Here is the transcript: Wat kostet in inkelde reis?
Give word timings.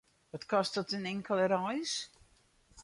Wat 0.31 0.45
kostet 0.51 0.93
in 0.97 1.09
inkelde 1.11 1.47
reis? 1.53 1.93